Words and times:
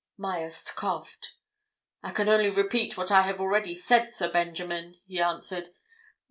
Myerst 0.17 0.73
coughed. 0.75 1.35
"I 2.01 2.09
can 2.09 2.27
only 2.27 2.49
repeat 2.49 2.97
what 2.97 3.11
I 3.11 3.21
have 3.21 3.39
already 3.39 3.75
said, 3.75 4.09
Sir 4.11 4.31
Benjamin," 4.31 4.99
he 5.05 5.21
answered. 5.21 5.69